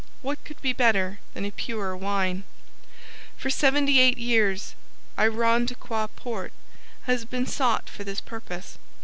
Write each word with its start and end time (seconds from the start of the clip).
What 0.23 0.43
could 0.43 0.59
be 0.63 0.73
better 0.73 1.19
than 1.35 1.45
a 1.45 1.51
Pure 1.51 1.95
Wine? 1.97 2.43
For 3.37 3.51
seventy 3.51 3.99
eight 3.99 4.17
years 4.17 4.73
Irondequoit 5.15 6.15
Port 6.15 6.53
has 7.03 7.23
been 7.23 7.45
sought 7.45 7.87
for 7.87 8.03
this 8.03 8.19
purpose. 8.19 8.79